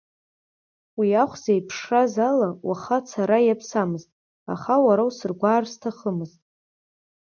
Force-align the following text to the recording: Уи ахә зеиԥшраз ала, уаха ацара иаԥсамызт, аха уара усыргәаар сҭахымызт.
Уи 0.97 1.09
ахә 1.23 1.37
зеиԥшраз 1.43 2.13
ала, 2.29 2.49
уаха 2.67 2.97
ацара 3.03 3.39
иаԥсамызт, 3.43 4.09
аха 4.53 4.75
уара 4.85 5.03
усыргәаар 5.09 5.63
сҭахымызт. 5.71 6.41